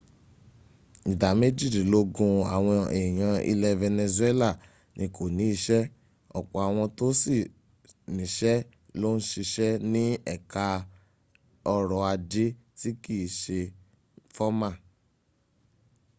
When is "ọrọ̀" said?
11.73-12.01